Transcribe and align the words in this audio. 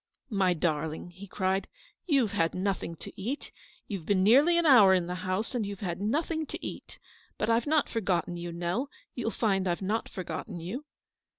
"My 0.45 0.55
darling," 0.55 1.11
he 1.11 1.27
cried," 1.27 1.67
you've 2.07 2.31
had 2.31 2.55
nothing 2.55 2.95
to 2.95 3.13
eat; 3.21 3.51
you've 3.87 4.03
been 4.07 4.23
nearly 4.23 4.57
an 4.57 4.65
hour 4.65 4.95
in 4.95 5.05
the 5.05 5.13
house, 5.13 5.53
and 5.53 5.63
you've 5.63 5.81
had 5.81 6.01
nothing 6.01 6.47
to 6.47 6.65
eat. 6.65 6.97
But 7.37 7.51
I've 7.51 7.67
not 7.67 7.87
for 7.87 8.01
gotten 8.01 8.35
you, 8.35 8.51
Nell; 8.51 8.89
you'll 9.13 9.29
find 9.29 9.67
I've 9.67 9.83
not 9.83 10.09
forgotten 10.09 10.59
you." 10.59 10.85